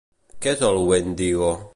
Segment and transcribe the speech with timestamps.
[0.45, 1.53] Què és el Wendigo?